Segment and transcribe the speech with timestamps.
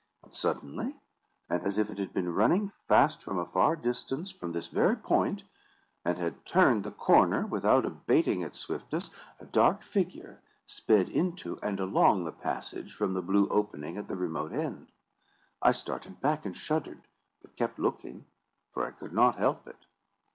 [0.23, 0.99] But, suddenly,
[1.47, 4.95] and as if it had been running fast from a far distance for this very
[4.95, 5.43] point,
[6.03, 11.79] and had turned the corner without abating its swiftness, a dark figure sped into and
[11.79, 14.91] along the passage from the blue opening at the remote end.
[15.61, 17.03] I started back and shuddered,
[17.43, 18.25] but kept looking,
[18.73, 19.85] for I could not help it.